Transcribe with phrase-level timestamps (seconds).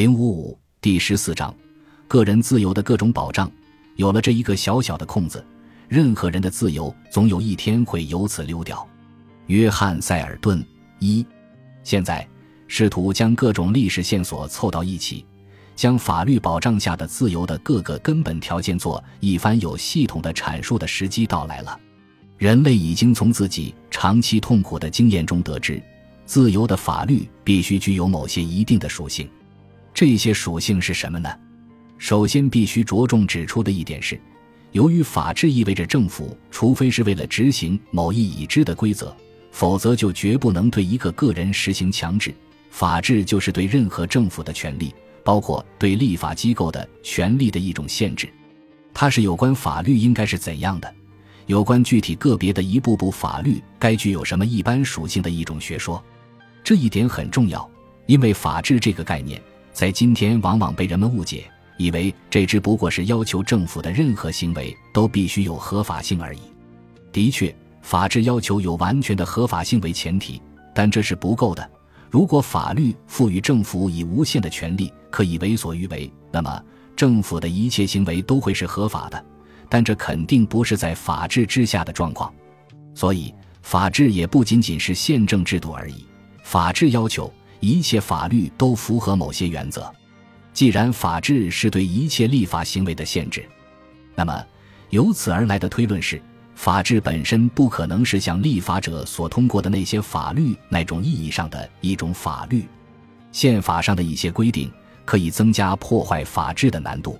[0.00, 1.54] 零五五第十四章，
[2.08, 3.52] 个人自由的各种保障。
[3.96, 5.44] 有了这一个小小的空子，
[5.88, 8.88] 任何人的自由总有一天会由此溜掉。
[9.48, 10.64] 约翰·塞尔顿
[11.00, 11.22] 一，
[11.84, 12.26] 现在
[12.66, 15.26] 试图将各种历史线索凑到一起，
[15.76, 21.78] 将法律保障下的自由的各个根本条件做一番有系统的阐述的时机到来了。
[22.38, 25.78] 人类已经从自己长期痛苦的经验中得知，
[26.24, 29.28] 自由的法律必须具有某些一定的属性。
[30.00, 31.28] 这些属性是什么呢？
[31.98, 34.18] 首先，必须着重指出的一点是，
[34.72, 39.14] 由于法治意味着政府，除非是为了执行某一已知的规则，
[39.50, 42.34] 否则就绝不能对一个个人实行强制。
[42.70, 48.26] 法治就是对任何政府的权利，包括对立法机构的权利的一种限制。
[48.94, 50.90] 它是有关法律应该是怎样的。
[51.44, 56.02] 有关具体个别的一步步法律该具有什么一般属性的一种学说，
[56.64, 57.70] 这一点很重要，
[58.06, 59.38] 因为法治这个概念
[59.80, 66.40] 在今天往往被人们误解，以为这只不过是要求政府的任何行为都必须有合法性而已。
[67.10, 70.38] 的确，法治要求有完全的合法性为前提，
[70.74, 71.66] 但这是不够的。
[72.10, 76.62] 如果法律赋予政府以无限的权利，可以为所欲为，那么
[76.94, 79.24] 政府的一切行为都会是合法的。
[79.66, 82.30] 但这肯定不是在法治之下的状况，
[82.94, 86.04] 所以法治也不仅仅是宪政制度而已。
[86.42, 89.90] 法治要求一切法律都符合某些原则。
[90.52, 93.48] 既然法治是对一切立法行为的限制，
[94.16, 94.44] 那么
[94.88, 96.20] 由此而来的推论是，
[96.56, 102.66] 法治本身不可能是像立法者所通过的那些法律那种意义上的一种法律。
[103.30, 104.70] 宪法上的一些规定
[105.04, 107.18] 可以增加破坏法治的难度，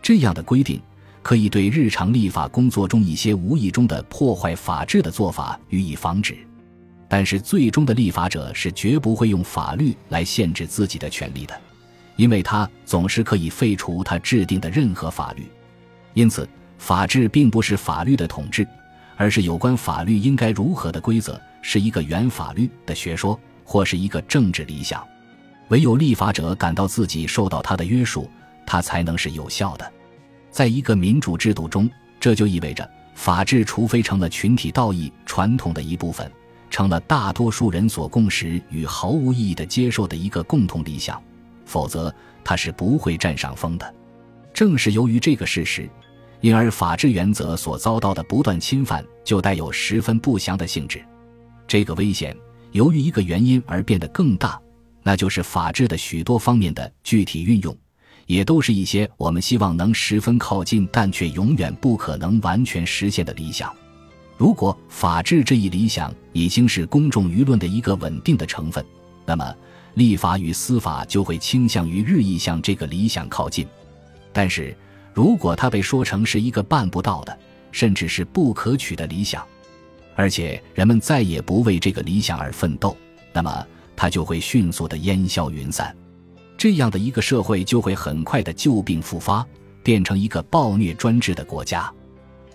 [0.00, 0.80] 这样的规定。
[1.24, 6.36] 可以对日常立法工作中一些无意中的破坏法治的做法予以防止，
[7.12, 11.54] 但是最终的立法者是绝不会用法律来限制自己的权利的，
[12.16, 15.46] 因为他总是可以废除他制定的任何法律。
[16.14, 18.66] 因此，法治并不是法律的统治，
[19.14, 25.06] 而是有关法律应该如何的规则，是一个原法律的学说，或是一个政治理想。
[25.68, 28.26] 唯有立法者感到自己受到他的约束，
[28.64, 29.92] 他才能是有效的。
[30.50, 36.32] 在一个民主制度中，这就意味着法治除非成了群体道义传统的一部分，
[36.72, 41.22] 成了大多数人所共识与毫无意义的接受的一个共同理想，
[41.66, 42.12] 否则
[42.42, 43.94] 它是不会占上风的。
[44.54, 45.86] 正是由于这个事实，
[46.40, 51.04] 因而法治原则所遭到的不断侵犯就带有十分不祥的性质。
[51.68, 52.34] 这个危险
[52.70, 54.58] 由于一个原因而变得更大，
[55.02, 57.76] 那就是法治的许多方面的具体运用。
[58.26, 63.70] 也都是一些我们希望能十分靠近，但却永远不可能完全实现的理想。
[64.42, 68.84] 如果法治这一理想已经是公众舆论的一个稳定的成分，
[69.24, 69.54] 那么
[69.94, 73.64] 立法与司法就会倾向于日益向这个理想靠近。
[74.32, 74.76] 但是，
[75.14, 77.38] 如果它被说成是一个办不到的，
[77.70, 79.46] 甚至是不可取的理想，
[80.16, 82.96] 而且人们再也不为这个理想而奋斗，
[83.32, 83.64] 那么
[83.94, 85.96] 它就会迅速的烟消云散。
[86.58, 89.46] 这样的一个社会就会很快的旧病复发，
[89.84, 91.88] 变成一个暴虐专制的国家。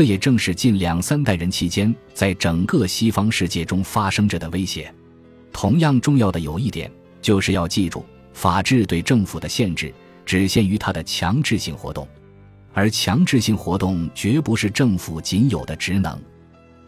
[0.00, 4.90] 这也正是近两三代人期间在整个西方世界中发生着的威胁。
[5.52, 6.90] 同样重要的有一点，
[7.20, 8.02] 就是要记住，
[8.32, 9.92] 法治对政府的限制
[10.24, 12.08] 只限于它的强制性活动，
[12.72, 16.18] 而强制性活动绝不是政府仅有的职能。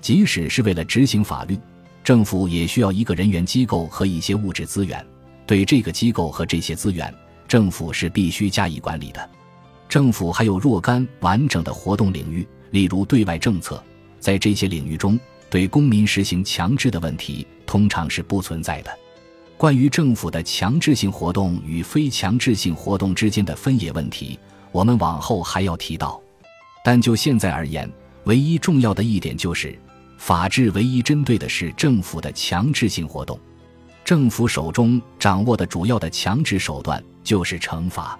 [0.00, 1.58] 即使是为了执行法律，
[2.02, 5.06] 政府也需要一个人员机构和一些物质资源。
[5.46, 7.14] 对这个机构和这些资源，
[7.46, 9.30] 政府是必须加以管理的。
[9.86, 13.80] 政府还有若干完整的活动领域，例如对外政策。
[14.18, 15.18] 在这些领域中，
[15.48, 18.90] 对公民实行强制的问题通常是不存在的。
[19.56, 24.38] 关于政府的强制性活动与非强制性活动之间的分野问题，
[24.72, 26.20] 我们往后还要提到。
[26.84, 27.88] 但就现在而言，
[28.24, 29.76] 唯一重要的一点就是，
[30.18, 33.38] 法治唯一针对的是政府的强制性活动。
[34.04, 38.18] 政府手中掌握的主要的强制手段就是惩罚，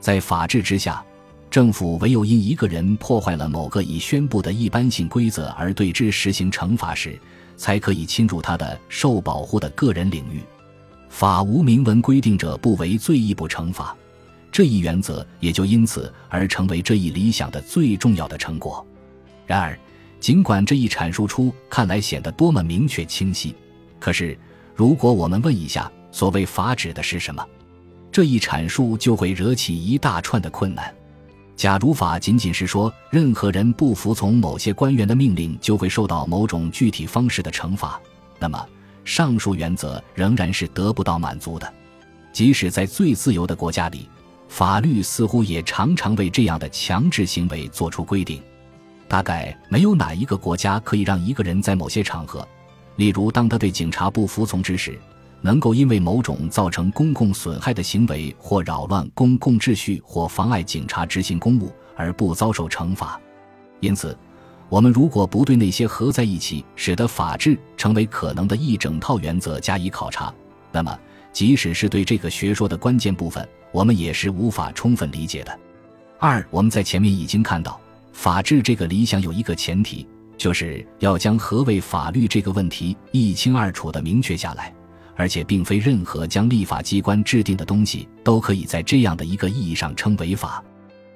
[0.00, 1.04] 在法治之下，
[1.50, 7.18] 政府唯有因一个人破坏了某个已宣布的一般性规则而对之实行惩罚时，
[7.56, 10.42] 才可以侵入他的受保护的个人领域。
[11.08, 13.96] 法无明文规定者不为罪亦不惩罚，
[14.52, 18.86] 这一原则也就因此而成为这一理想的最重要的成果。
[19.46, 19.78] 然而，
[20.20, 23.54] 尽管这一阐述出看来显得多么明确清晰，
[23.98, 24.38] 可是。
[24.78, 27.42] 如果我们问一下，所谓法指的是什么，
[28.12, 30.94] 这一阐述就会惹起一大串的困难。
[31.56, 37.98] 假如法仅仅是说任何人不服从某些官员的命令就会受到某种具体方式的惩罚，
[38.38, 38.62] 那么
[39.04, 41.72] 上述原则仍然是得不到满足的。
[42.30, 44.06] 即使在最自由的国家里，
[44.48, 48.42] 法律似乎也常常为这样的强制行为做出规定。
[49.08, 52.46] 大概没有哪一个国家可以让一个人在某些场合，
[52.96, 55.00] 例如当他对警察不服从之时，
[55.46, 63.18] 能够因为某种造成公共损害的行为或扰乱公共秩序或妨碍警察执行公务而不遭受惩罚。
[63.78, 64.18] 因此，
[64.68, 70.34] 我们如果不对那些合在一起使得法治成为可能的一整套原则加以考察，
[70.72, 70.98] 那么
[71.32, 75.56] 即使是对这个学说的关键部分，我们也是无法充分理解的。
[76.18, 77.80] 二，我们在前面已经看到。
[78.12, 84.74] 法治这个理想有一个前提，就是要将何谓法律这个问题一清二楚地明确下来，
[85.16, 90.62] 而且并非任何将立法机关制定的东西都可以在这样的一个意义上称为法。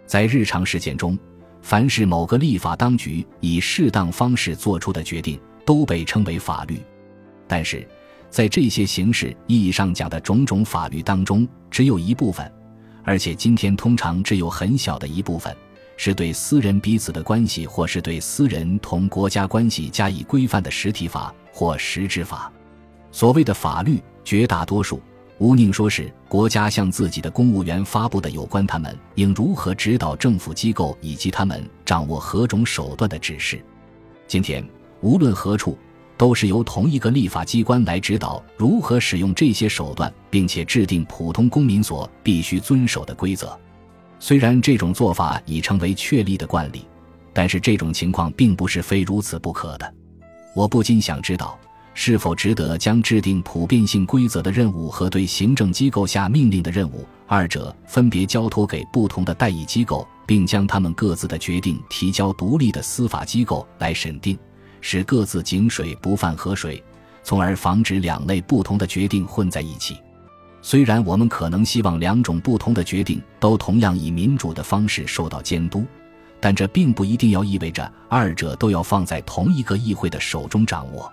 [0.06, 1.16] 在日常实践中，
[1.62, 6.80] 凡是某个立法当局以适当方式做出的决定，都被称为法律。
[7.46, 7.86] 但是，
[8.30, 12.50] 在这些形式意义上讲的种种法律当中，只有一部分，
[13.04, 15.54] 而且今天通常只有很小的一部分。
[15.96, 22.50] 是对私人彼此的关系，或是对私人同国家关系加以规范的实体法或实质法。
[23.12, 25.00] 所谓的法律，绝大多数
[25.38, 33.62] 无宁说是国家向自己的公务员发布的有关他们应如何指导政府机构以及他们掌握何种手段的指示。
[34.28, 34.62] 今天
[35.00, 35.76] 无论何处，
[36.16, 43.58] 都是由同一个立法机关来指导如何使用这些手段，并且制定普通公民所必须遵守的规则。
[44.18, 46.86] 虽然这种做法已成为确立的惯例，
[47.32, 49.94] 但是这种情况并不是非如此不可的。
[50.54, 51.58] 我不禁想知道，
[51.92, 64.38] 是否值得将制定普遍性规则的任务和对行政机构下命令的任务，二者分别交托给不同的代议机构，并将他们各自的决定提交独立的司法机构来审定，
[64.80, 66.82] 使各自井水不犯河水，
[67.22, 69.96] 从而防止两类不同的决定混在一起。
[70.62, 75.84] 虽然我们可能希望两种不同的决定都同样以民主的方式受到监督，
[76.38, 81.12] 但这并不一定要意味着二者都要放在同一个议会的手中掌握。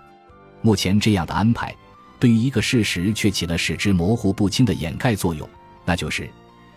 [0.60, 1.74] 目前这样的安排，
[2.18, 5.48] 对于一个事实却起了使之模糊不清的掩盖作用，
[5.84, 6.28] 那就是，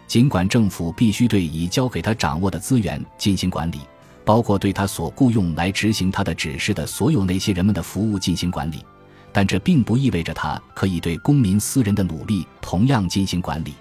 [0.07, 3.79] 尽管政府必须对已交给他掌握的资源进行管理，
[4.23, 8.83] 包括对他所雇佣来执行他的指示的所有那些人们的服务进行管理。
[9.33, 13.73] 但这并不意味着他可以对公民私人的努力同样进行管理。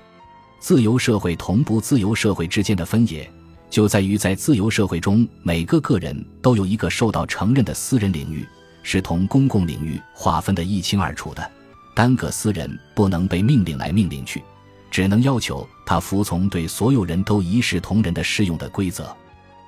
[0.61, 3.29] 自由社会同不自由社会之间的分野，
[3.69, 8.47] 就在于在自由社会中，每个个人都有一个受到承认的私人领域，
[8.83, 11.51] 是同公共领域划分的一清二楚的。
[11.95, 14.43] 单个私人不能被命令来命令去，
[14.91, 19.15] 只能要求他服从对所有人都一视同仁的适用的规则。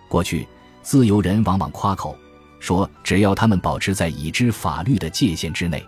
[0.08, 0.46] 过去，
[0.82, 2.16] 自由人往往夸口。
[2.60, 5.84] 说，只要他们保持在已知法律的界限之内，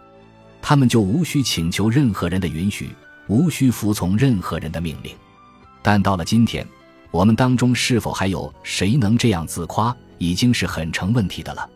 [0.61, 2.91] 他们就无需请求任何人的允许，
[3.29, 5.15] 无需服从任何人的命令。
[5.83, 6.67] 但到了今天，
[7.13, 11.71] 我们当中是否还有谁能这样自夸，已经是很成问题的了。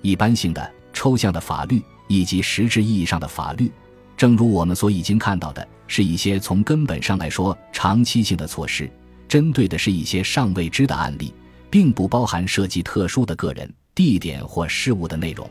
[0.00, 3.70] 一般性的、抽象的法律以及实质意义上的法律，
[4.16, 8.90] 正如我们所已经看到的，是一些从根本上来说长期性的措施，
[9.28, 11.34] 针对的是一些尚未知的案例，
[11.68, 13.70] 并不包含涉及特殊的个人。
[13.94, 15.48] 地点或事物的内容，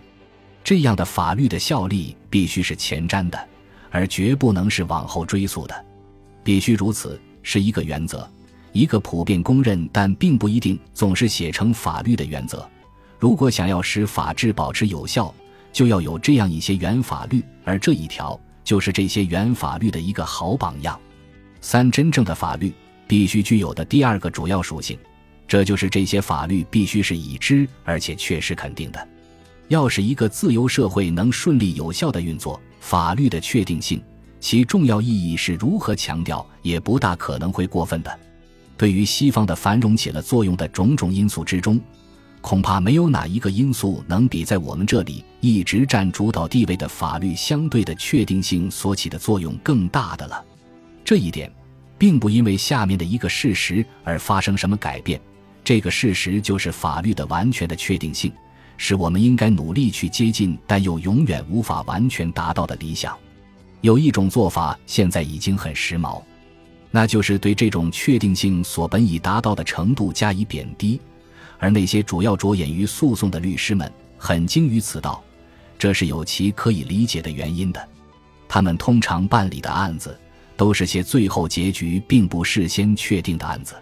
[0.63, 3.47] 这样的法律的效力必须是前瞻的，
[3.89, 5.85] 而绝不能是往后追溯的。
[6.43, 8.29] 必须如此是一个原则，
[8.71, 12.67] 一个普遍公认但并不一定总是写成法律的原则。
[13.25, 15.33] 如果想要使法治保持有效，
[15.73, 20.95] 就要有这样一些原法律，而这一条就是这些原法律的一个好榜样。
[21.59, 22.71] 三、真正的法律
[23.07, 24.95] 必须具有的第二个主要属性。
[25.47, 29.07] 这就是这些法律必须是已知而且确实肯定的。
[29.69, 33.99] 要使一个自由社会能顺利有效的运作，法律的确定性，
[34.39, 38.19] 其重要意义是如何强调，也不大可能会过分的。
[38.77, 41.81] 对于西方的繁荣起了作用的种种因素之中，
[42.45, 50.45] 恐怕没有哪一个因素能比在我们这里一直占主导地位的法律相对的确定性所起的作用更大的了。
[51.03, 51.51] 这一点，
[51.97, 55.19] 并不因为下面的一个事实而发生什么改变。
[55.63, 58.31] 这个事实就是法律的完全的确定性，
[58.77, 63.17] 是我们应该努力去接近，但又永远无法完全达到的理想。
[63.81, 66.21] 有一种做法现在已经很时髦，
[66.91, 71.01] 那就是对这种确定性所本已达到的程度加以贬低，
[71.59, 75.23] 而那些主要着眼于诉讼的律师们很精于此道，
[75.77, 77.89] 这是有其可以理解的原因的。
[78.47, 80.17] 他们通常办理的案子
[80.55, 83.75] 都是些最后结局并不事先确定的案子，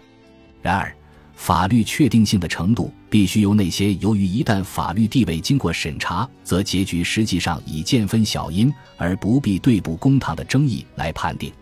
[0.62, 0.94] 然而。
[1.36, 11.52] 法律确定性的程度必须由那些由于一旦法律地位经过审查，则结局实际上已见分晓因而不必对簿公堂的争议来判定。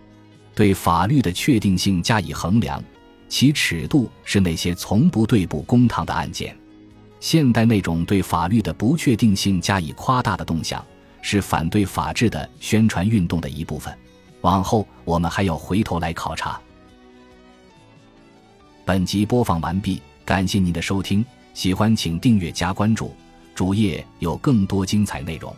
[0.54, 2.84] 对法律的确定性加以衡量，
[3.32, 6.54] 其尺度是那些从不对簿公堂的案件。
[7.18, 10.84] 现代那种对法律的不确定性加以夸大的动向，
[11.22, 13.96] 是反对法治的宣传运动的一部分。
[14.42, 16.60] 往后我们还要回头来考察。
[18.84, 21.24] 本集播放完毕，感谢您的收听，
[21.54, 23.16] 喜欢请订阅加关注，
[23.54, 25.56] 主页有更多精彩内容。